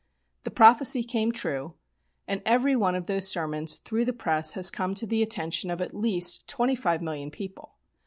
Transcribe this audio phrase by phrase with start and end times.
[0.45, 1.75] The prophecy came true,
[2.27, 5.79] and every one of those sermons through the press has come to the attention of
[5.79, 7.75] at least twenty five million people.